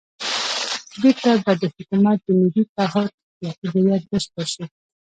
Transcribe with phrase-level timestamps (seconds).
[1.01, 4.63] بېرته به د حکومت د ملي تعهُد اخلاقي هویت بشپړ شي.